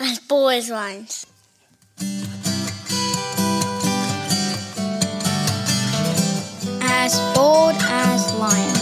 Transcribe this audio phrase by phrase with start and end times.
[0.00, 1.26] as bold as lions.
[6.82, 8.80] As bold as lions.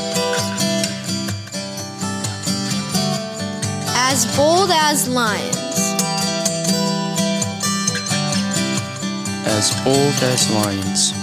[3.97, 5.57] As bold as lions.
[9.47, 11.18] As bold as lions.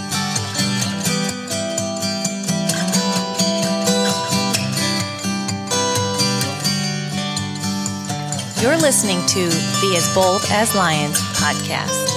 [8.65, 12.09] You're listening to the As Bold as Lions podcast.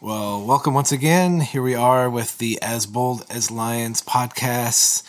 [0.00, 1.40] Well, welcome once again.
[1.40, 5.02] Here we are with the As Bold as Lions podcast.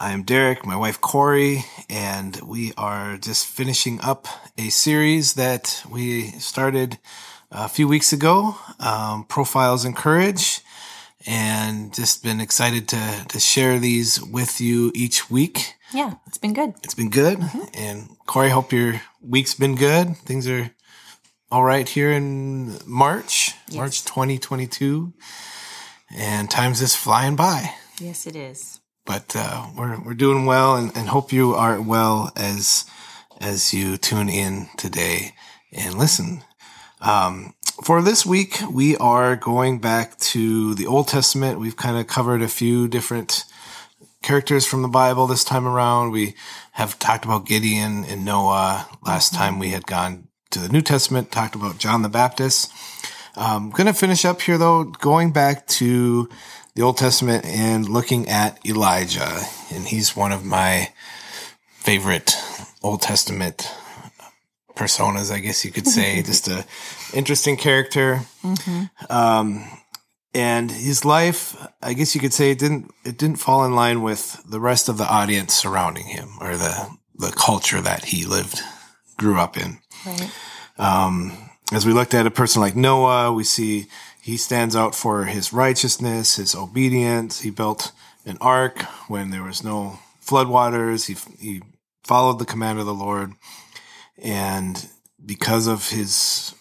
[0.00, 5.84] I am Derek, my wife Corey, and we are just finishing up a series that
[5.90, 6.96] we started
[7.50, 10.62] a few weeks ago, um, Profiles in Courage,
[11.26, 15.74] and just been excited to, to share these with you each week.
[15.92, 16.74] Yeah, it's been good.
[16.84, 17.38] It's been good.
[17.74, 20.16] And Corey, hope your week's been good.
[20.18, 20.70] Things are
[21.50, 25.12] all right here in March, March 2022.
[26.16, 27.74] And time's just flying by.
[28.00, 28.80] Yes, it is.
[29.04, 32.84] But uh, we're we're doing well and, and hope you are well as
[33.40, 35.34] as you tune in today
[35.72, 36.42] and listen.
[37.00, 41.60] Um, for this week, we are going back to the Old Testament.
[41.60, 43.44] We've kind of covered a few different
[44.22, 46.10] characters from the Bible this time around.
[46.10, 46.34] We
[46.72, 48.88] have talked about Gideon and Noah.
[49.04, 52.72] Last time we had gone to the New Testament, talked about John the Baptist.
[53.36, 56.28] Um, I'm going to finish up here though, going back to
[56.74, 59.42] the Old Testament and looking at Elijah.
[59.70, 60.92] And he's one of my
[61.74, 62.34] favorite
[62.82, 63.70] Old Testament
[64.76, 66.22] personas, I guess you could say.
[66.32, 66.64] Just a
[67.12, 68.20] interesting character.
[69.10, 69.64] Um,
[70.34, 74.02] and his life, I guess you could say, it didn't it didn't fall in line
[74.02, 78.60] with the rest of the audience surrounding him or the the culture that he lived,
[79.16, 79.78] grew up in.
[80.04, 80.30] Right.
[80.78, 81.32] Um,
[81.72, 83.86] as we looked at a person like Noah, we see
[84.20, 87.40] he stands out for his righteousness, his obedience.
[87.40, 87.92] He built
[88.24, 91.06] an ark when there was no floodwaters.
[91.06, 91.62] He he
[92.04, 93.32] followed the command of the Lord,
[94.18, 94.88] and
[95.24, 96.54] because of his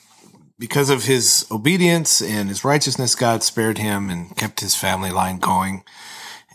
[0.57, 5.37] because of his obedience and his righteousness, God spared him and kept his family line
[5.37, 5.83] going.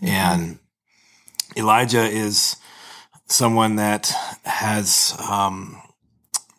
[0.01, 0.59] And
[1.55, 2.57] Elijah is
[3.27, 4.13] someone that
[4.45, 5.81] has um,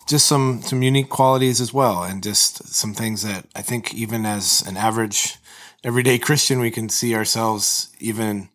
[0.07, 4.25] just some some unique qualities as well, and just some things that I think even
[4.25, 5.37] as an average
[5.83, 8.49] everyday Christian, we can see ourselves even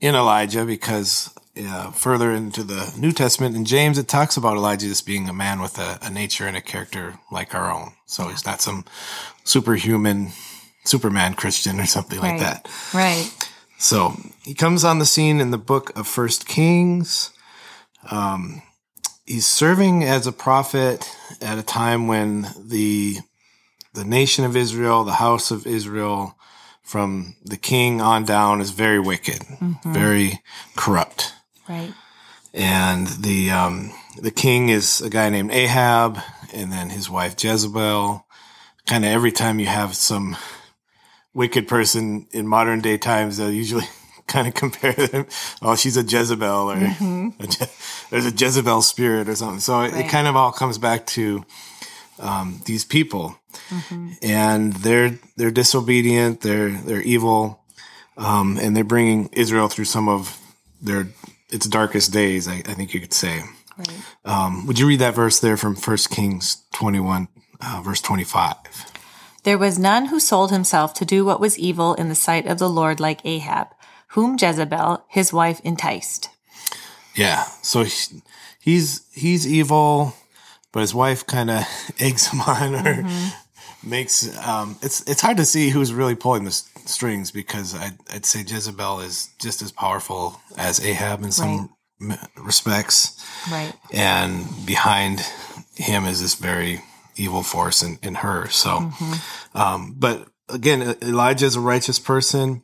[0.00, 4.86] in Elijah because uh, further into the New Testament in James, it talks about Elijah
[4.86, 7.92] just being a man with a, a nature and a character like our own.
[8.06, 8.84] So he's not some
[9.44, 10.32] superhuman
[10.84, 12.68] Superman Christian or something like that.
[12.92, 13.30] Right.
[13.78, 17.30] So he comes on the scene in the book of First Kings.
[18.10, 18.62] Um,
[19.26, 21.08] he's serving as a prophet
[21.40, 23.18] at a time when the
[23.94, 26.36] the nation of Israel, the house of Israel,
[26.82, 29.44] from the king on down, is very wicked,
[29.84, 30.40] very
[30.76, 31.34] corrupt,
[31.68, 31.92] Right.
[32.54, 36.18] and the um, the king is a guy named Ahab,
[36.52, 38.26] and then his wife Jezebel.
[38.86, 40.36] Kind of every time you have some
[41.34, 43.84] wicked person in modern day times, they'll usually
[44.26, 45.26] kind of compare them.
[45.62, 47.66] Oh, she's a Jezebel, or a Je-
[48.10, 49.60] there's a Jezebel spirit, or something.
[49.60, 51.44] So it, it kind of all comes back to
[52.18, 53.38] um, these people,
[54.22, 57.60] and they're they're disobedient, they're they're evil,
[58.16, 60.38] um, and they're bringing Israel through some of
[60.82, 61.06] their
[61.52, 62.48] its darkest days.
[62.48, 63.42] I, I think you could say.
[63.78, 63.88] Right.
[64.24, 67.28] Um, would you read that verse there from First Kings 21,
[67.60, 68.56] uh, verse 25?
[69.44, 72.58] There was none who sold himself to do what was evil in the sight of
[72.58, 73.68] the Lord like Ahab,
[74.08, 76.28] whom Jezebel, his wife, enticed.
[77.16, 77.44] Yeah.
[77.62, 78.22] So he-
[78.60, 80.14] he's he's evil,
[80.70, 81.64] but his wife kind of
[81.98, 83.04] eggs him on or
[83.84, 87.96] makes um it's it's hard to see who's really pulling the s- strings because I'd,
[88.12, 91.70] I'd say Jezebel is just as powerful as Ahab in some
[92.00, 93.18] m- respects.
[93.50, 93.72] Right.
[93.92, 95.20] and behind
[95.76, 96.80] him is this very
[97.16, 98.48] evil force in, in her.
[98.50, 98.90] So,
[99.54, 102.62] um, but again, Elijah is a righteous person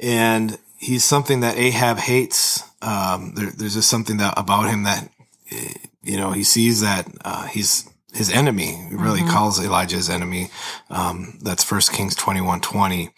[0.00, 2.62] and he's something that Ahab hates.
[2.82, 5.08] Um, there, there's just something that about him that,
[5.50, 5.72] eh,
[6.02, 8.86] you know, he sees that, uh, he's his enemy.
[8.88, 10.50] He really calls Elijah his enemy.
[10.90, 13.10] Um, that's first Kings 21, 20.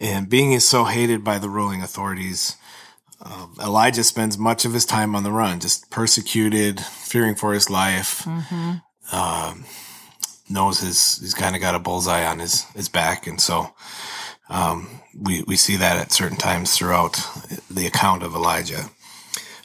[0.00, 2.56] And being is so hated by the ruling authorities,
[3.20, 7.68] um, Elijah spends much of his time on the run, just persecuted, fearing for his
[7.70, 8.26] life.
[9.12, 9.64] Um,
[10.50, 13.72] knows his he's kind of got a bullseye on his his back, and so
[14.50, 17.20] Um, we, we see that at certain times throughout
[17.70, 18.90] the account of Elijah.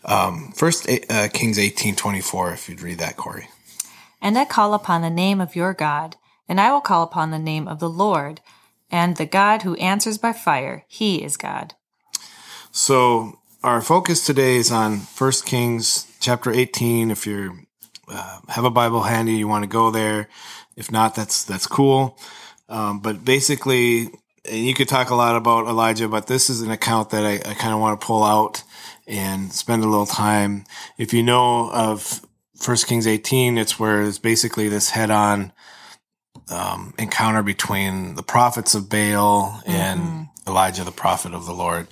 [0.06, 2.51] Um, first, uh, Kings eighteen twenty four.
[2.51, 3.48] If you'd read that, Corey.
[4.24, 6.16] And I call upon the name of your God,
[6.48, 8.40] and I will call upon the name of the Lord,
[8.90, 10.86] and the God who answers by fire.
[10.88, 11.74] He is God.
[12.72, 17.12] So our focus today is on First Kings chapter eighteen.
[17.12, 17.68] If you
[18.08, 20.30] uh, have a Bible handy, you want to go there.
[20.78, 22.18] If not, that's that's cool.
[22.69, 24.10] Um, but basically,
[24.50, 27.34] and you could talk a lot about Elijah, but this is an account that I,
[27.52, 28.64] I kind of want to pull out
[29.06, 30.64] and spend a little time.
[30.98, 32.22] If you know of
[32.58, 35.52] First Kings 18, it's where it's basically this head on
[36.50, 41.88] um, encounter between the prophets of Baal and Elijah, the prophet of the Lord.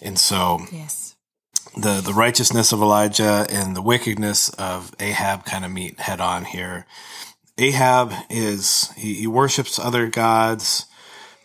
[0.00, 1.14] And so Yes.
[1.76, 6.44] the, the righteousness of Elijah and the wickedness of Ahab kind of meet head on
[6.44, 6.86] here.
[7.58, 10.86] Ahab is, he, he worships other gods.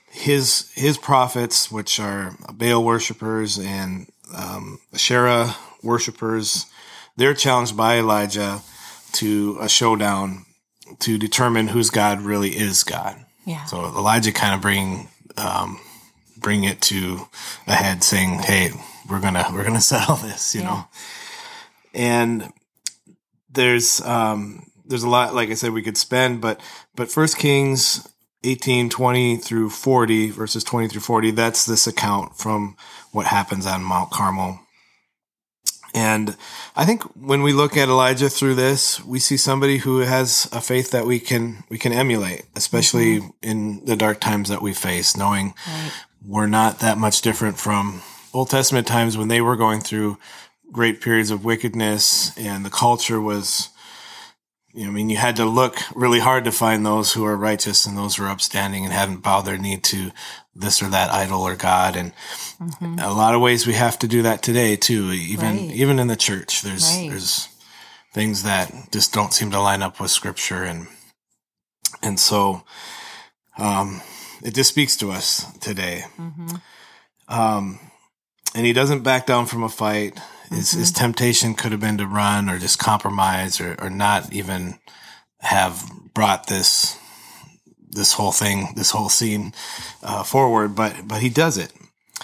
[0.10, 6.66] His, his prophets, which are Baal worshippers and um, Asherah worshippers,
[7.18, 8.62] they're challenged by Elijah
[9.14, 10.46] to a showdown
[11.00, 13.26] to determine whose God really is God.
[13.46, 13.66] Yeah.
[13.66, 15.80] So Elijah kind of bring um,
[16.38, 17.28] bring it to
[17.68, 18.72] a head, saying, "Hey,
[19.10, 20.68] we're gonna we're gonna settle this," you Yeah.
[20.68, 20.86] know.
[21.94, 22.54] And
[23.50, 26.60] there's um, there's a lot, like I said, we could spend, but
[26.96, 28.08] but First Kings
[28.44, 32.78] 18, 20 through 40, verses 20 through 40, that's this account from
[33.12, 34.60] what happens on Mount Carmel.
[35.98, 36.38] And
[36.76, 40.62] I think when we look at Elijah through this, we see somebody who has a
[40.62, 43.30] faith that we can we can emulate, especially mm-hmm.
[43.42, 45.92] in the dark times that we face, knowing Right.
[46.24, 50.20] we're not that much different from Old Testament times when they were going through
[50.72, 53.70] great periods of wickedness and the culture was
[54.78, 57.36] you know, I mean, you had to look really hard to find those who are
[57.36, 60.12] righteous and those who are upstanding and haven't bowed their knee to
[60.60, 61.96] this or that idol or God.
[61.96, 62.12] And
[63.00, 65.12] a lot of ways we have to do that today too.
[65.12, 65.72] Even Right.
[65.76, 67.10] even in the church, there's Right.
[67.10, 67.48] there's
[68.14, 70.88] things that just don't seem to line up with Scripture, and
[72.02, 72.64] and so
[73.58, 74.02] um,
[74.44, 76.06] it just speaks to us today.
[77.28, 77.80] Um,
[78.56, 80.20] and he doesn't back down from a fight.
[80.50, 84.80] His, his temptation could have been to run or just compromise or, or not even
[85.42, 85.84] have
[86.14, 86.98] brought this
[87.98, 89.54] this whole thing, this whole scene
[90.04, 91.74] uh, forward, but but he does it.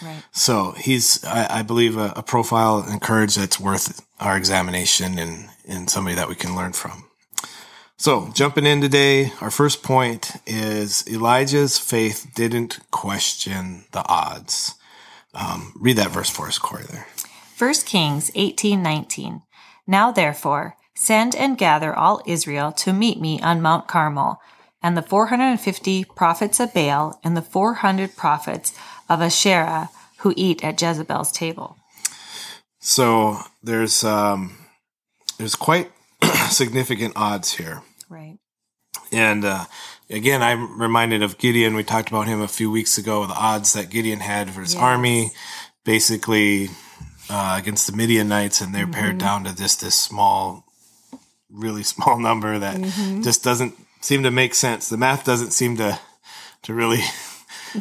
[0.01, 0.23] Right.
[0.31, 5.49] So he's, I, I believe, a, a profile and courage that's worth our examination and,
[5.67, 7.05] and somebody that we can learn from.
[7.97, 14.75] So jumping in today, our first point is Elijah's faith didn't question the odds.
[15.33, 16.85] Um, read that verse for us, Corey.
[16.89, 17.07] There.
[17.57, 19.43] 1 Kings 18:19
[19.87, 24.39] Now therefore send and gather all Israel to meet me on Mount Carmel
[24.83, 28.77] and the 450 prophets of Baal and the 400 prophets
[29.09, 31.77] of Asherah who eat at Jezebel's table.
[32.79, 34.57] So there's um,
[35.37, 35.91] there's quite
[36.49, 37.81] significant odds here.
[38.09, 38.37] Right.
[39.11, 39.65] And uh,
[40.09, 41.75] again, I'm reminded of Gideon.
[41.75, 43.25] We talked about him a few weeks ago.
[43.25, 44.83] The odds that Gideon had for his Yes.
[44.83, 45.31] army,
[45.85, 46.69] basically
[47.29, 50.65] uh, against the Midianites, and they're pared down to just this small,
[51.49, 52.81] really small number that
[53.23, 54.89] just doesn't seem to make sense.
[54.89, 55.99] The math doesn't seem to
[56.63, 57.01] to really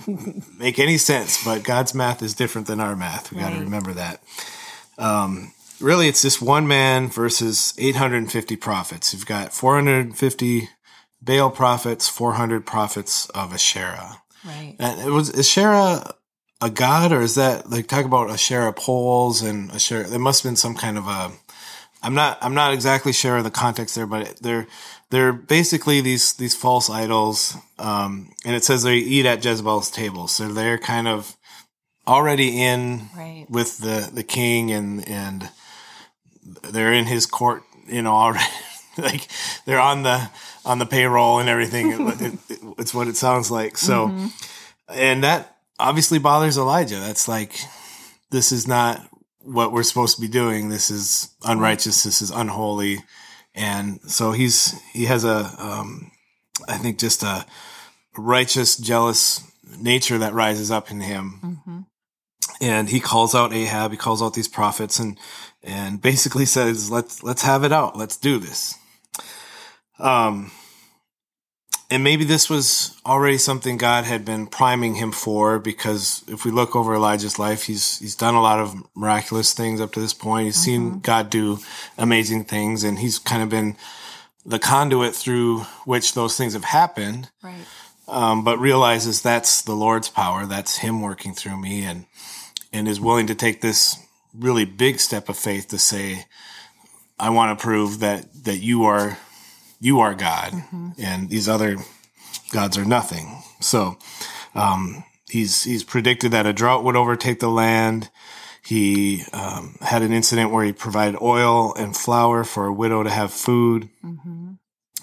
[0.59, 1.45] make any sense.
[1.45, 3.33] But God's math is different than our math.
[3.33, 4.23] We got to remember that.
[4.99, 9.13] Um, really, it's just one man versus 850 prophets.
[9.13, 10.69] You've got 450
[11.21, 14.23] Baal prophets, 400 prophets of Asherah.
[14.45, 14.75] Right.
[14.79, 16.15] And it was Asherah
[16.61, 20.05] a god, or is that like talk about Asherah poles and Asherah?
[20.05, 21.33] There must have been some kind of a.
[22.03, 22.39] I'm not.
[22.43, 24.67] I'm not exactly sure of the context there, but they're
[25.11, 27.57] they're basically these these false idols.
[27.79, 31.37] Um, and it says they eat at Jezebel's table, so they're kind of
[32.07, 33.47] already in Right.
[33.49, 35.49] with the the king and and
[36.71, 37.63] they're in his court.
[37.87, 38.45] You know already.
[38.99, 39.27] Like
[39.65, 40.29] they're on the
[40.67, 41.93] on the payroll and everything.
[41.93, 43.79] It- it- it- it's what it sounds like.
[43.79, 44.29] So,
[44.87, 47.01] and that obviously bothers Elijah.
[47.01, 47.55] That's like,
[48.31, 49.01] this is not
[49.45, 50.69] what we're supposed to be doing.
[50.69, 52.03] This is unrighteous.
[52.05, 52.99] This is unholy.
[53.55, 56.11] And so he's, he has a, um,
[56.69, 57.45] I think just a
[58.17, 59.43] righteous, jealous
[59.79, 61.87] nature that rises up in him.
[62.61, 63.91] And he calls out Ahab.
[63.91, 65.19] He calls out these prophets and,
[65.63, 67.97] and basically says, let's, let's have it out.
[67.97, 68.77] Let's do this.
[69.99, 70.51] Um,
[71.93, 76.51] and maybe this was already something God had been priming him for because if we
[76.51, 80.15] look over Elijah's life, he's he's done a lot of miraculous things up to this
[80.15, 80.47] point.
[80.47, 81.59] He's seen God do
[81.99, 83.77] amazing things, and he's kind of been
[84.47, 87.31] the conduit through which those things have happened.
[87.43, 87.67] Right.
[88.09, 90.47] um, but realizes that's the Lord's power.
[90.47, 92.07] That's Him working through me, and
[92.73, 93.99] and is willing to take this
[94.33, 96.25] really big step of faith to say,
[97.19, 99.19] I want to prove that that you are
[99.83, 100.55] you are God,
[100.97, 101.77] and these other
[102.53, 103.43] gods are nothing.
[103.61, 103.99] So
[104.55, 108.09] um, he's he's predicted that a drought would overtake the land.
[108.65, 113.11] He um, had an incident where he provided oil and flour for a widow to
[113.11, 113.89] have food.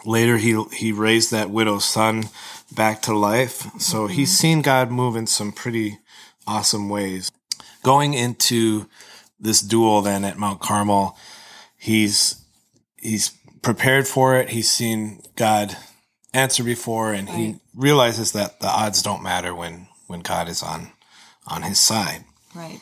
[0.05, 2.29] Later, he he raised that widow's son
[2.73, 3.67] back to life.
[3.79, 5.99] So he's seen God move in some pretty
[6.47, 7.29] awesome ways.
[7.83, 8.87] Going into
[9.41, 11.17] this duel then at Mount Carmel,
[11.75, 12.39] he's
[13.01, 13.31] he's
[13.61, 14.49] prepared for it.
[14.49, 15.75] He's seen God
[16.33, 20.91] answer before, and he realizes that the odds don't matter when when God is on
[21.47, 22.23] on his side.
[22.55, 22.79] Right.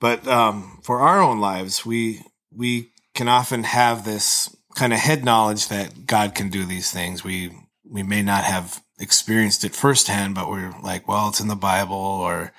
[0.00, 2.22] But um, for our own lives, we
[2.54, 7.24] we can often have this kind of head knowledge that God can do these things.
[7.24, 7.52] We
[7.88, 11.96] we may not have experienced it firsthand, but we're like, well, it's in the Bible,
[11.96, 12.52] or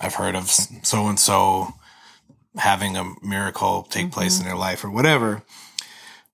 [0.00, 1.74] I've heard of so and so
[2.56, 5.42] having a miracle take place in their life, or whatever.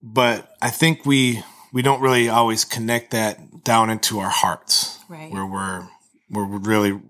[0.08, 5.32] But I think we we don't really always connect that down into our hearts, Right.
[5.32, 5.88] where we're
[6.30, 7.00] we're really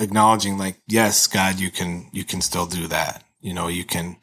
[0.00, 3.24] acknowledging like yes god you can you can still do that.
[3.40, 4.16] You know you can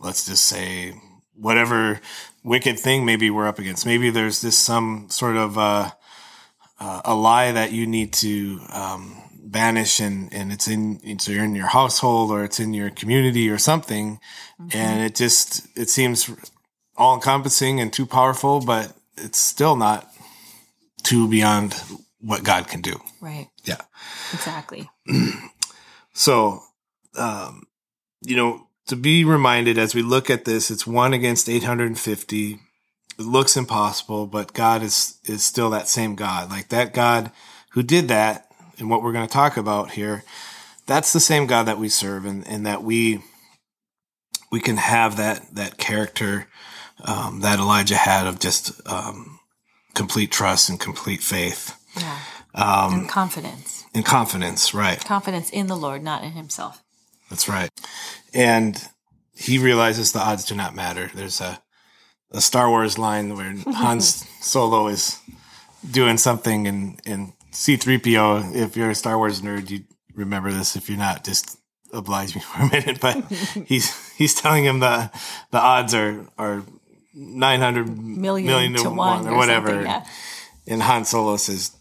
[0.00, 0.94] let's just say
[1.34, 2.00] whatever
[2.42, 3.86] wicked thing maybe we're up against.
[3.86, 5.90] Maybe there's this some sort of uh,
[6.80, 9.16] uh, a lie that you need to um,
[9.50, 12.90] banish and and it's in it's so you're in your household or it's in your
[12.90, 14.18] community or something
[14.72, 16.30] and it just it seems
[16.96, 20.08] all encompassing and too powerful but it's still not
[21.02, 21.74] too beyond
[22.20, 23.48] what god can do Right.
[23.64, 23.80] yeah
[24.32, 24.88] Exactly.
[26.12, 26.62] so,
[27.16, 27.64] um,
[28.22, 32.52] you know, to be reminded as we look at this, it's one against 850.
[32.52, 32.58] It
[33.18, 36.50] looks impossible, but God is, is still that same God.
[36.50, 37.30] Like that God
[37.70, 38.49] who did that
[38.80, 40.24] and what we're going to talk about here,
[40.86, 43.22] that's the same God that we serve and, and that we,
[44.50, 46.48] we can have that, that character,
[47.04, 49.38] um, that Elijah had of just, um,
[49.94, 52.18] complete trust and complete faith Yeah.
[52.54, 53.84] Um, and confidence.
[53.94, 54.74] and confidence.
[54.74, 55.04] Right.
[55.04, 56.82] Confidence in the Lord, not in himself.
[57.28, 57.70] That's right.
[58.34, 58.82] And
[59.36, 61.10] he realizes the odds do not matter.
[61.14, 61.62] There's a
[62.32, 65.18] a Star Wars line where Hans Solo is
[65.88, 70.76] doing something and and C3PO, if you're a Star Wars nerd, you remember this.
[70.76, 71.58] If you're not, just
[71.92, 73.00] oblige me for a minute.
[73.00, 73.24] But
[73.66, 75.10] he's he's telling him the
[75.50, 76.62] the odds are are
[77.14, 79.82] 900 Million, million to one, or whatever.
[79.82, 80.04] Yeah.
[80.66, 81.72] And Han Solo says,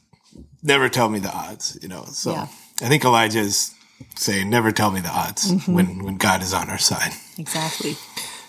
[0.63, 2.47] "Never tell me the odds." You know, so Yeah.
[2.81, 3.73] I think Elijah is
[4.15, 5.73] saying, "Never tell me the odds Mm-hmm.
[5.73, 7.95] when when God is on our side." Exactly.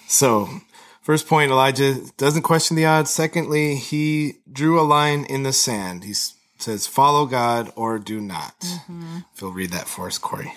[0.09, 0.49] So,
[1.03, 3.11] first point, Elijah doesn't question the odds.
[3.11, 6.03] Secondly, he drew a line in the sand.
[6.05, 6.15] He
[6.63, 9.19] says, "Follow God or do not." Mm-hmm.
[9.35, 10.53] If you'll read that for us, Corey.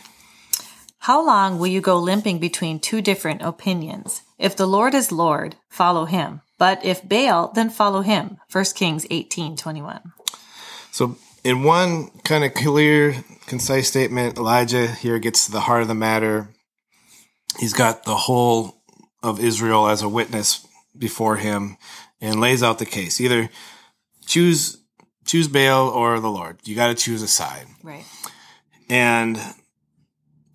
[0.99, 4.21] How long will you go limping between two different opinions?
[4.39, 6.41] If the Lord is Lord, follow him.
[6.57, 8.37] But if Baal, then follow him.
[8.49, 10.13] 1 Kings eighteen twenty one.
[10.91, 15.89] So, in one kind of clear, concise statement, Elijah here gets to the heart of
[15.89, 16.47] the matter.
[17.59, 18.81] He's got the whole
[19.21, 20.65] of Israel as a witness
[20.97, 21.77] before him
[22.21, 23.19] and lays out the case.
[23.19, 23.49] Either
[24.25, 24.77] choose
[25.25, 26.57] choose Baal or the Lord.
[26.63, 27.67] You got to choose a side.
[27.83, 28.05] Right.
[28.89, 29.39] and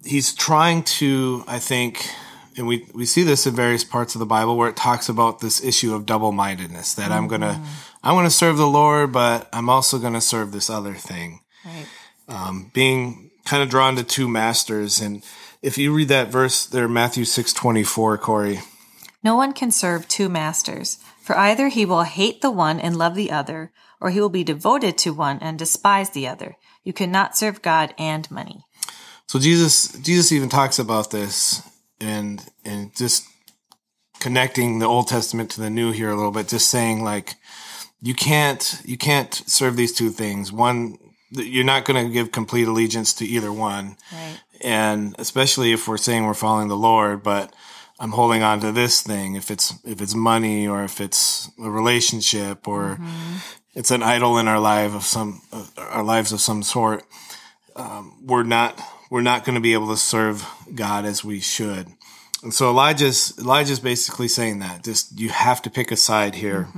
[0.04, 2.08] he's trying to i think
[2.56, 5.40] and we, we see this in various parts of the bible where it talks about
[5.40, 7.62] this issue of double-mindedness that i'm gonna
[8.02, 11.86] i want to serve the lord but i'm also gonna serve this other thing Right.
[12.28, 15.24] um, being kind of drawn to two masters and
[15.62, 18.60] if you read that verse there matthew 6.24 corey
[19.22, 23.16] No one can serve two masters, for either he will hate the one and love
[23.16, 26.56] the other, or he will be devoted to one and despise the other.
[26.84, 28.64] You cannot serve God and money.
[29.26, 31.62] So Jesus Jesus even talks about this
[32.00, 33.26] and and just
[34.20, 37.34] connecting the Old Testament to the New here a little bit, just saying like
[38.00, 40.52] you can't you can't serve these two things.
[40.52, 40.98] One
[41.30, 43.96] you're not going to give complete allegiance to either one.
[44.12, 44.40] Right.
[44.62, 47.52] And especially if we're saying we're following the Lord, but
[48.00, 51.70] I'm holding on to this thing if it's if it's money or if it's a
[51.70, 53.36] relationship or mm-hmm.
[53.78, 57.04] It's an idol in our life of some uh, our lives of some sort
[57.76, 60.44] um, we're not we're not going to be able to serve
[60.74, 61.86] God as we should.
[62.42, 66.68] And so Elijah's Elijah's basically saying that just you have to pick a side here.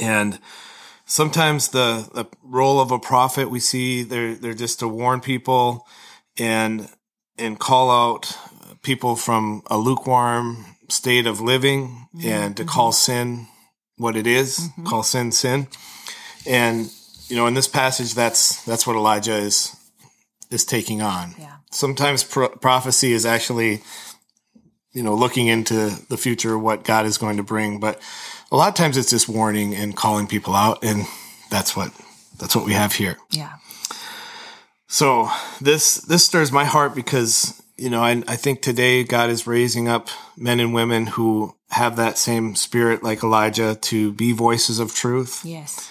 [0.00, 0.38] And
[1.04, 5.86] sometimes the the role of a prophet we see they're they're just to warn people
[6.38, 6.88] and
[7.38, 8.34] and call out
[8.80, 13.46] people from a lukewarm state of living and to call sin
[13.96, 14.84] what it is, mm-hmm.
[14.84, 15.68] call sin sin.
[16.46, 16.90] And
[17.28, 19.74] you know, in this passage, that's that's what Elijah is
[20.50, 21.34] is taking on.
[21.38, 21.56] Yeah.
[21.70, 23.82] Sometimes pro- prophecy is actually,
[24.92, 28.00] you know, looking into the future, what God is going to bring, but
[28.52, 31.06] a lot of times it's just warning and calling people out, and
[31.50, 31.90] that's what
[32.38, 33.16] that's what we have here.
[33.30, 33.54] Yeah.
[34.88, 35.28] So
[35.60, 39.88] this this stirs my heart because you know I, I think today God is raising
[39.88, 44.94] up men and women who have that same spirit like Elijah to be voices of
[44.94, 45.44] truth.
[45.44, 45.90] Yes.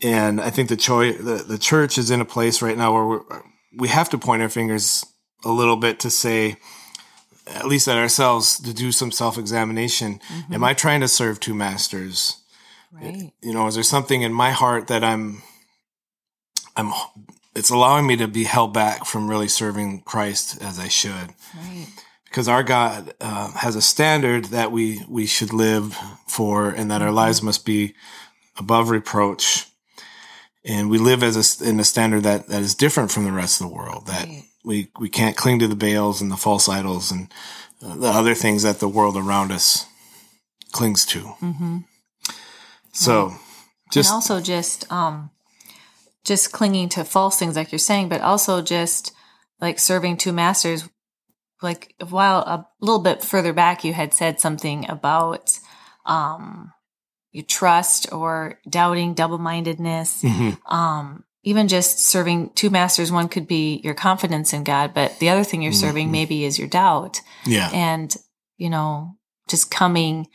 [0.00, 3.06] And I think the choice the, the church is in a place right now where
[3.06, 3.42] we're,
[3.76, 5.04] we have to point our fingers
[5.44, 6.56] a little bit to say
[7.46, 10.20] at least at ourselves to do some self examination.
[10.28, 10.54] Mm-hmm.
[10.54, 12.42] Am I trying to serve two masters?
[12.90, 13.32] Right.
[13.42, 15.42] you know is there something in my heart that i'm
[16.74, 16.90] i'm
[17.58, 21.86] it's allowing me to be held back from really serving christ as i should Right.
[22.24, 25.96] because our god uh, has a standard that we we should live
[26.26, 27.94] for and that our lives must be
[28.56, 29.66] above reproach
[30.64, 33.60] and we live as a, in a standard that that is different from the rest
[33.60, 34.44] of the world that Right.
[34.64, 37.32] we we can't cling to the Baals and the false idols and
[37.82, 39.86] uh, the other things that the world around us
[40.72, 41.78] clings to Mm-hmm.
[42.92, 43.32] so
[43.92, 45.30] just and also just um
[46.28, 49.12] just clinging to false things like you're saying but also just
[49.60, 50.88] like serving two masters
[51.62, 55.58] like a while a little bit further back you had said something about
[56.06, 56.72] um
[57.32, 60.58] your trust or doubting double-mindedness Mhm.
[60.70, 65.30] um even just serving two masters one could be your confidence in god but the
[65.30, 66.12] other thing you're serving Mhm.
[66.18, 68.16] maybe is your doubt yeah and
[68.56, 69.16] you know
[69.48, 70.26] just coming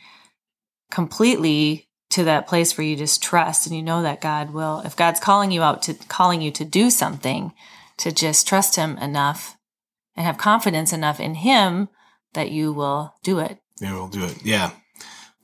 [0.90, 4.96] completely to that place where you just trust and you know that God will if
[4.96, 7.52] God's calling you out to calling you to do something
[7.98, 9.56] to just trust him enough
[10.16, 11.88] and have confidence enough in him
[12.34, 14.44] that you will do it Yeah, we'll do it.
[14.44, 14.70] Yeah.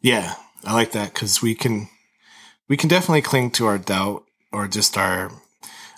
[0.02, 0.34] Yeah.
[0.64, 1.88] I like that because we can,
[2.68, 5.30] we can definitely cling to our doubt or just our,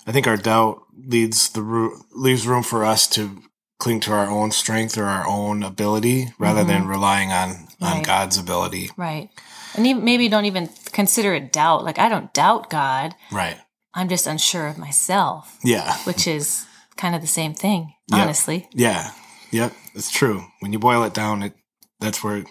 [0.07, 3.41] I think our doubt leads the ru- leaves room for us to
[3.79, 7.83] cling to our own strength or our own ability rather than relying on, on Mm-hmm.
[7.97, 8.05] Right.
[8.05, 8.89] God's ability.
[8.97, 9.29] right
[9.75, 13.57] and even, maybe don't even consider it doubt like I don't doubt God Right.
[13.93, 15.95] I'm just unsure of myself Yeah.
[16.05, 16.65] which is
[16.97, 18.21] kind of the same thing Yep.
[18.21, 19.11] honestly Yeah.
[19.51, 19.73] Yep.
[19.95, 20.43] It's true.
[20.61, 21.53] When you boil it down, it,
[21.99, 22.47] that's where it,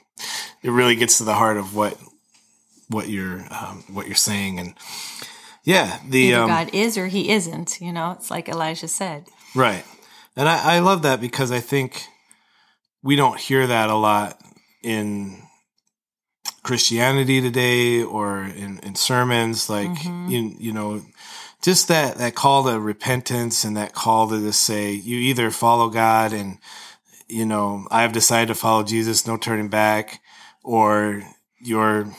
[0.63, 1.99] it really gets to the heart of what,
[2.89, 4.61] what you're, um, what you're saying.
[4.61, 4.75] And
[5.65, 9.85] yeah, the, um, God is or he isn't you know it's like Elijah said Right.
[10.37, 12.07] And I, I love that because I think
[13.03, 14.41] we don't hear that a lot
[14.83, 15.43] in
[16.63, 19.69] Christianity today or in, in sermons.
[19.69, 20.31] Like, Mhm.
[20.31, 21.03] you, you know,
[21.63, 25.89] just that, that call to repentance and that call to just say, you either follow
[25.89, 26.59] God and,
[27.29, 30.21] you know, I've decided to follow Jesus, no turning back,
[30.63, 31.23] or
[31.61, 32.13] you're,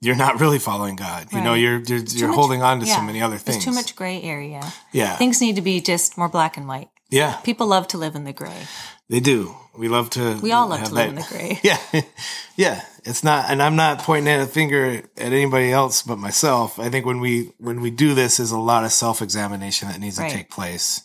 [0.00, 1.32] you're not really following God.
[1.32, 3.56] You know, you're, you're, you're much- holding on to so many other things.
[3.56, 4.62] There's too much gray area.
[4.92, 5.16] Yeah.
[5.16, 6.88] Things need to be just more black and white.
[7.10, 7.36] yeah.
[7.44, 8.66] People love to live in the gray.
[9.08, 9.54] They do.
[9.78, 10.38] We love to.
[10.42, 11.60] We all love to live that- in the gray.
[11.62, 11.78] Yeah,
[12.56, 12.82] yeah.
[13.08, 14.84] It's not, and I'm not pointing at a finger
[15.16, 16.78] at anybody else but myself.
[16.80, 20.00] I think when we when we do this, is a lot of self examination that
[20.00, 20.28] needs Right.
[20.30, 21.02] to take place,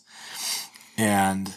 [0.98, 1.54] and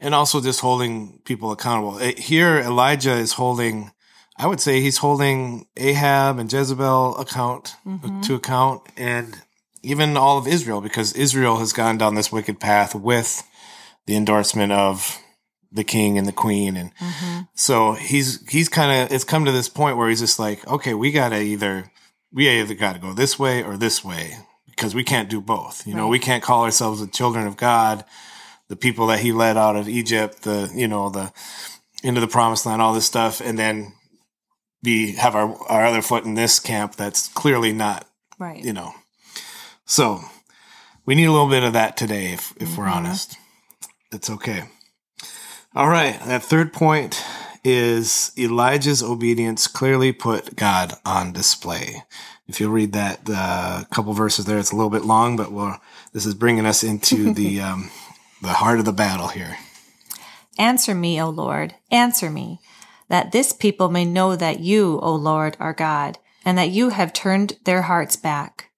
[0.00, 1.98] and also just holding people accountable.
[2.00, 3.90] Eh, Here, Elijah is holding.
[4.38, 8.22] I would say he's holding Ahab and Jezebel account Mhm.
[8.26, 9.42] to account, and
[9.82, 13.42] even all of Israel, because Israel has gone down this wicked path with
[14.06, 15.18] the endorsement of
[15.72, 16.76] the king and the queen.
[16.76, 20.38] And hmm so he's he's kind of it's come to this point where he's just
[20.38, 21.90] like okay we gotta either
[22.32, 25.86] we either gotta go this way or this way because we can't do both.
[25.86, 28.04] You know we can't call ourselves the children of god
[28.68, 31.32] the people that he led out of egypt the you know the
[32.02, 33.40] into the promised land all this stuff.
[33.40, 33.92] And then
[34.82, 38.06] be have our our other foot in this camp that's clearly not
[38.38, 38.62] Right.
[38.64, 38.94] you know.
[39.84, 40.20] So
[41.04, 42.92] we need a little bit of that today if, if we're Mhm.
[42.92, 43.36] honest.
[44.12, 44.64] It's okay
[45.74, 47.22] all right that third point
[47.64, 52.02] is elijah's obedience clearly put god on display
[52.46, 55.76] if you'll read that uh, couple verses there it's a little bit long but we'll,
[56.12, 57.90] this is bringing us into the um,
[58.42, 59.56] the heart of the battle here
[60.58, 62.60] Answer me, O Lord, answer me,
[63.08, 67.12] that this people may know that you, O Lord, are God, and that you have
[67.12, 68.70] turned their hearts back.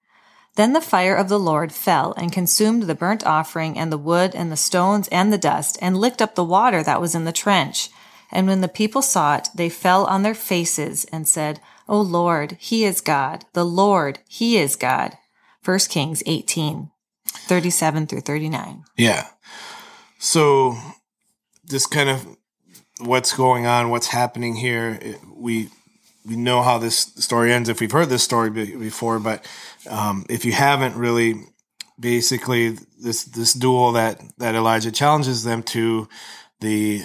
[0.61, 4.35] Then the fire of the Lord fell and consumed the burnt offering and the wood
[4.35, 7.33] and the stones and the dust and licked up the water that was in the
[7.33, 7.89] trench.
[8.31, 12.59] And when the people saw it, they fell on their faces and said, O Lord,
[12.61, 13.47] he is God.
[13.55, 15.17] The Lord, he is God.
[15.65, 16.91] 1 Kings 18,
[17.27, 18.85] 37 through 39.
[18.99, 19.29] Yeah.
[20.19, 20.77] So,
[21.71, 22.37] just kind of
[22.99, 25.01] what's going on, what's happening here.
[25.35, 25.71] We
[26.27, 29.45] we know how this story ends if we've heard this story be- before, but
[29.89, 31.35] um, if you haven't really,
[31.99, 36.09] basically this this duel that that Elijah challenges them to
[36.61, 37.03] the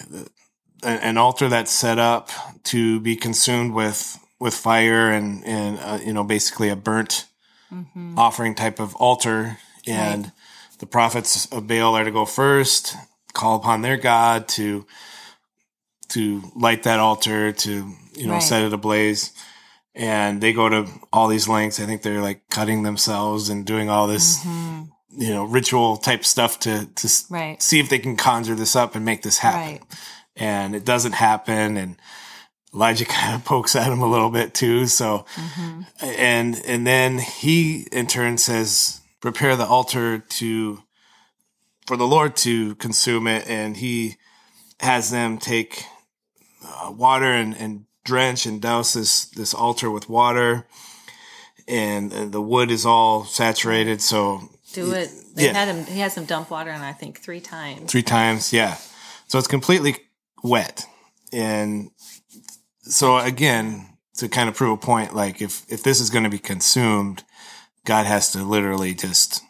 [0.84, 2.30] an altar that's set up
[2.64, 7.26] to be consumed with with fire and and uh, you know basically a burnt
[7.74, 8.18] Mm-hmm.
[8.18, 9.58] offering type of altar
[9.88, 10.32] and
[10.80, 12.96] the prophets of Baal are to go first
[13.34, 14.86] call upon their god to
[16.10, 18.44] to light that altar to you know Right.
[18.44, 19.32] set it ablaze
[19.96, 23.90] and they go to all these lengths i think they're like cutting themselves and doing
[23.90, 24.90] all this Mhm.
[25.18, 27.62] you know ritual type stuff to to Right.
[27.62, 29.82] see if they can conjure this up and make this happen Right.
[30.36, 31.96] and it doesn't happen and
[32.74, 35.82] Elijah kind of pokes at him a little bit too so Mm-hmm.
[36.02, 40.84] and and then he in turn says prepare the altar to
[41.88, 44.18] for the Lord to consume it and he
[44.82, 45.86] has them take
[46.68, 50.66] uh, water and, and drench and douse this this altar with water
[51.68, 55.10] and, and the wood is all saturated so Do it.
[55.36, 55.54] They Yeah.
[55.54, 55.86] had him.
[55.86, 56.82] He has him dump water on.
[56.82, 57.92] I think three times.
[57.92, 58.78] three times yeah
[59.28, 59.98] so it's completely
[60.44, 60.86] wet
[61.34, 61.90] and
[62.82, 66.30] so again to kind of prove a point like if if this is going to
[66.30, 67.24] be consumed
[67.86, 69.42] god has to literally just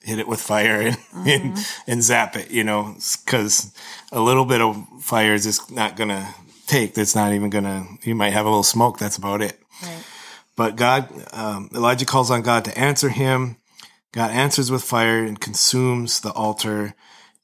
[0.00, 1.90] hit it with fire and and, mm-hmm.
[1.90, 3.72] and zap it you know because
[4.12, 6.26] a little bit of fire is just not going to
[6.66, 9.58] take that's not even going to you might have a little smoke that's about it
[9.82, 10.04] Right.
[10.56, 13.56] but God, um, Elijah calls on God to answer him.
[14.12, 16.94] God answers with fire and consumes the altar.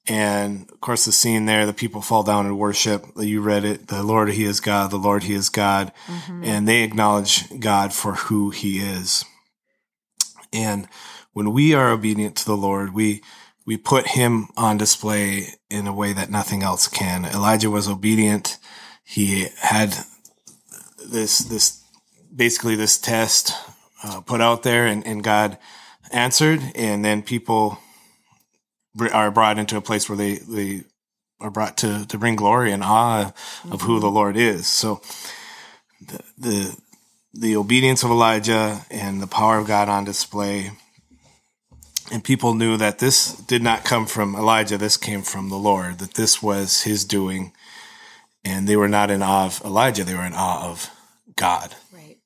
[0.06, 3.04] And of course, the scene there, the people fall down and worship.
[3.16, 3.88] You read it.
[3.88, 4.92] The Lord, He is God.
[4.92, 5.92] The Lord, He is God.
[6.44, 9.24] And they acknowledge God for who He is.
[10.52, 10.88] And
[11.32, 13.22] when we are obedient to the Lord, we,
[13.66, 17.24] we put Him on display in a way that nothing else can.
[17.24, 18.58] Elijah was obedient.
[19.10, 19.92] He had
[21.04, 21.82] this, this
[22.34, 23.52] basically this test
[24.04, 25.58] uh, put out there and, and God
[26.12, 27.80] answered and then people
[29.12, 30.84] are brought into a place where they, they
[31.40, 33.32] are brought to, to bring glory and awe
[33.68, 34.68] of who the Lord is.
[34.68, 35.00] So
[36.00, 36.76] the, the,
[37.34, 40.70] the obedience of Elijah and the power of God on display.
[42.12, 44.78] And people knew that this did not come from Elijah.
[44.78, 47.52] This came from the Lord, that this was his doing.
[48.44, 50.04] And they were not in awe of Elijah.
[50.04, 50.90] They were in awe of
[51.36, 51.74] God.
[51.92, 52.18] Right.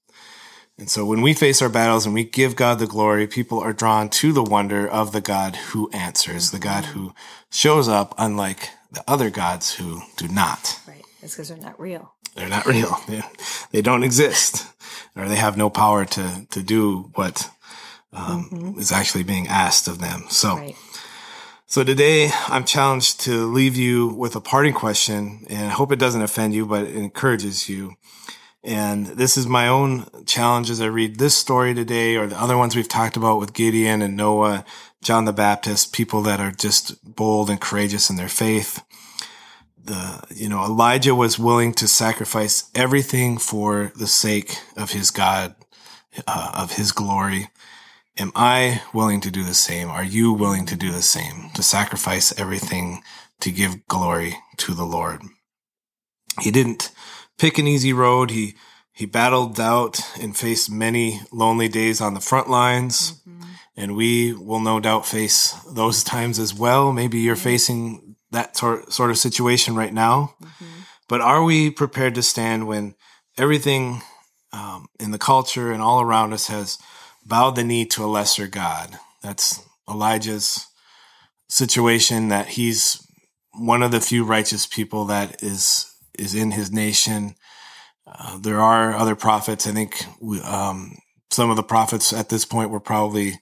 [0.78, 3.72] And so when we face our battles and we give God the glory, people are
[3.72, 7.14] drawn to the wonder of the God who answers, the God who
[7.50, 10.80] shows up, unlike the other gods who do not.
[10.86, 11.02] Right.
[11.22, 12.12] It's because they're not real.
[12.34, 13.00] They're not real.
[13.08, 13.22] They,
[13.70, 14.66] they don't exist,
[15.16, 17.50] or they have no power to, to do what
[18.12, 20.24] um, is actually being asked of them.
[20.28, 20.76] So, Right.
[21.66, 25.98] So today I'm challenged to leave you with a parting question, and I hope it
[25.98, 27.94] doesn't offend you, but it encourages you.
[28.62, 32.56] And this is my own challenge as I read this story today, or the other
[32.56, 34.64] ones we've talked about with Gideon and Noah,
[35.02, 38.82] John the Baptist, people that are just bold and courageous in their faith.
[39.82, 45.54] The, you know, Elijah was willing to sacrifice everything for the sake of his God,
[46.26, 47.48] uh, of his glory.
[48.16, 49.90] Am I willing to do the same?
[49.90, 51.50] Are you willing to do the same?
[51.54, 53.02] To sacrifice everything
[53.40, 55.22] to give glory to the Lord?
[56.40, 56.92] He didn't
[57.38, 58.30] pick an easy road.
[58.30, 58.54] He,
[58.92, 63.20] he battled doubt and faced many lonely days on the front lines.
[63.76, 66.92] And we will no doubt face those times as well.
[66.92, 70.34] Maybe you're facing that tor- sort of situation right now.
[71.08, 72.94] But are we prepared to stand when
[73.36, 74.02] everything
[74.52, 76.78] um, in the culture and all around us has
[77.24, 78.98] bowed the knee to a lesser God?
[79.22, 80.66] That's Elijah's
[81.48, 83.06] situation that he's
[83.52, 87.34] one of the few righteous people that is is in his nation.
[88.06, 89.66] Uh, there are other prophets.
[89.66, 90.98] I think we, um,
[91.30, 93.40] some of the prophets at this point were probably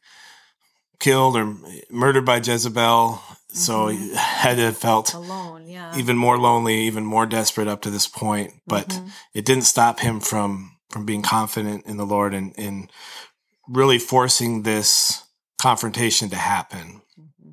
[1.01, 1.55] killed or
[1.91, 3.21] murdered by Jezebel.
[3.49, 5.67] So he had to have felt Alone.
[5.67, 5.95] Yeah.
[5.99, 8.53] even more lonely, even more desperate up to this point.
[8.67, 8.99] But
[9.35, 12.91] it didn't stop him from from being confident in the Lord and, and
[13.73, 15.25] really forcing this
[15.61, 17.01] confrontation to happen.
[17.19, 17.51] Mm-hmm.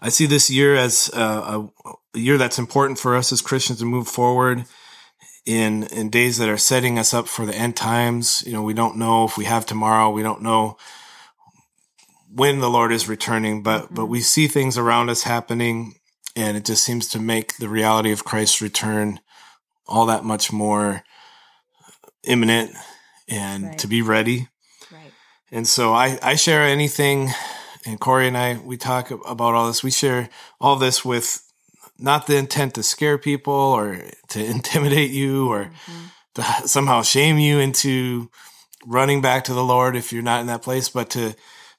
[0.00, 1.70] I see this year as a, a,
[2.14, 4.64] a year that's important for us as Christians to move forward
[5.44, 8.44] in in days that are setting us up for the end times.
[8.46, 10.10] You know, we don't know if we have tomorrow.
[10.10, 10.76] We don't know
[12.32, 14.12] when the Lord is returning, but but mm-hmm.
[14.12, 15.94] we see things around us happening,
[16.36, 19.20] and it just seems to make the reality of Christ's return
[19.86, 21.02] all that much more
[22.24, 22.72] imminent
[23.28, 23.78] and Right.
[23.78, 24.48] to be ready.
[25.50, 27.30] And so I, I share anything,
[27.86, 29.82] and Corey and I, we talk about all this.
[29.82, 30.28] We share
[30.60, 31.42] all this with
[31.98, 36.06] not the intent to scare people or to intimidate you or mm-hmm.
[36.34, 38.30] to somehow shame you into
[38.86, 41.34] running back to the Lord if you're not in that place, but to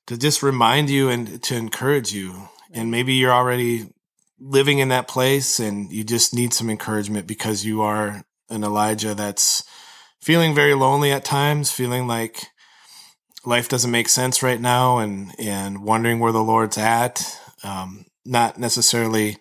[0.08, 2.50] to just remind you and to encourage you.
[2.72, 3.90] And maybe you're already
[4.40, 9.14] living in that place and you just need some encouragement because you are an Elijah
[9.14, 9.64] that's
[10.20, 12.48] feeling very lonely at times, feeling like
[13.46, 17.22] life doesn't make sense right now and and wondering where the Lord's at.
[17.64, 19.38] Um, not necessarily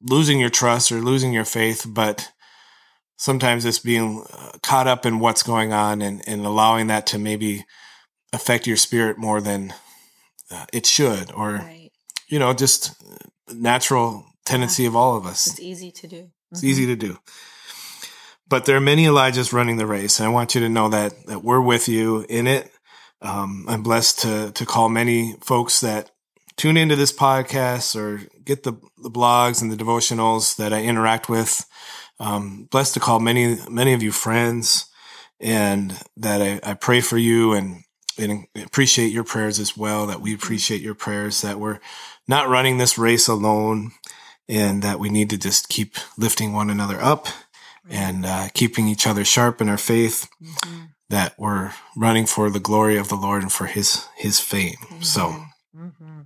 [0.00, 2.30] losing your trust or losing your faith, but
[3.16, 7.18] sometimes it's being uh, caught up in what's going on and, and allowing that to
[7.18, 7.64] maybe
[8.32, 9.72] affect your spirit more than
[10.50, 11.90] uh, it should, or Right.
[12.28, 12.94] you know, just
[13.52, 15.46] natural tendency of all of us.
[15.46, 16.30] It's easy to do.
[16.50, 17.18] It's easy to do.
[18.48, 21.14] But there are many Elijahs running the race, and I want you to know that
[21.26, 22.70] that we're with you in it.
[23.22, 26.10] Um, I'm blessed to to call many folks that
[26.56, 31.28] tune into this podcast or get the, the blogs and the devotionals that I interact
[31.28, 31.64] with.
[32.20, 34.86] Um, blessed to call many many of you friends,
[35.40, 37.84] and that I, I pray for you and
[38.18, 40.06] and appreciate your prayers as well.
[40.06, 41.40] That we appreciate your prayers.
[41.42, 41.78] That we're
[42.28, 43.92] not running this race alone
[44.48, 47.28] and that we need to just keep lifting one another up
[47.88, 50.84] and uh, keeping each other sharp in our faith Mm-hmm.
[51.12, 54.80] That we're running for the glory of the lord and for his his fame.
[55.02, 55.34] So
[55.76, 56.20] Mm-hmm.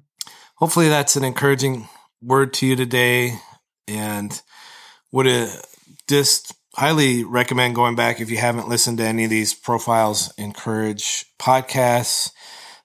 [0.57, 1.89] hopefully that's an encouraging
[2.23, 3.39] word to you today.
[3.87, 4.31] And
[5.13, 5.27] would
[6.09, 10.53] just highly recommend going back if you haven't listened to any of these profiles in
[10.53, 12.31] courage podcasts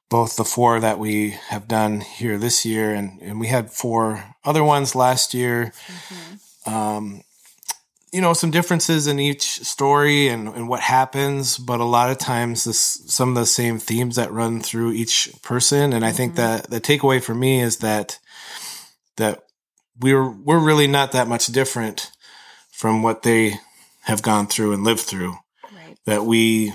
[0.09, 4.23] both the four that we have done here this year and, and we had four
[4.43, 5.71] other ones last year.
[6.65, 7.21] Um,
[8.11, 12.17] you know some differences in each story and, and what happens but a lot of
[12.17, 16.35] times this some of the same themes that run through each person and i think
[16.35, 18.19] that the takeaway for me is that
[19.17, 19.43] that
[19.99, 22.11] we're we're really not that much different
[22.71, 23.53] from what they
[24.03, 25.35] have gone through and lived through
[25.73, 25.97] Right.
[26.05, 26.73] that we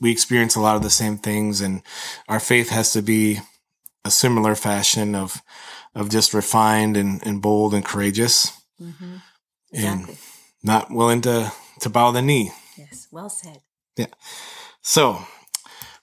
[0.00, 1.82] we experience a lot of the same things and
[2.28, 3.38] our faith has to be
[4.04, 5.42] a similar fashion of
[5.94, 9.16] of just refined and, and bold and courageous Mm-hmm.
[9.74, 10.16] and Exactly.
[10.62, 13.08] Not willing to to bow the knee Yes.
[13.10, 13.60] Well said.
[13.96, 14.06] Yeah.
[14.80, 15.18] So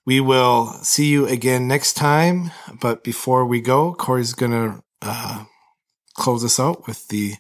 [0.06, 5.46] we will see you again next time but before we go corey's gonna uh,
[6.16, 7.36] close us out with the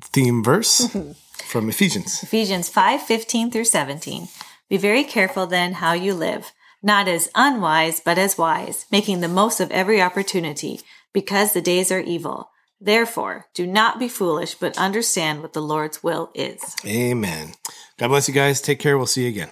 [0.00, 0.88] theme verse
[1.46, 4.28] from ephesians Ephesians 5 15 through 17.
[4.68, 6.52] Be very careful then how you live,
[6.82, 10.80] not as unwise, but as wise, making the most of every opportunity,
[11.14, 12.50] because the days are evil.
[12.80, 16.76] Therefore, do not be foolish, but understand what the Lord's will is.
[16.86, 17.54] Amen.
[17.98, 18.60] God bless you guys.
[18.60, 18.96] Take care.
[18.96, 19.48] We'll see you again.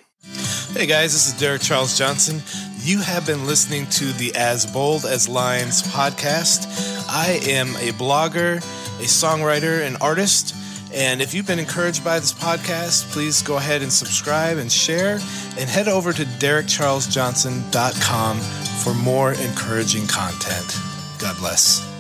[0.73, 2.43] Hey guys, this is Derek Charles Johnson.
[2.83, 6.67] You have been listening to the As Bold as Lions podcast.
[7.09, 10.55] I am a blogger, a songwriter, an artist.
[10.93, 15.19] And if you've been encouraged by this podcast, please go ahead and subscribe and share
[15.59, 18.39] and head over to derekcharlesjohnson.com
[18.85, 20.79] for more encouraging content.
[21.19, 21.96] God bless.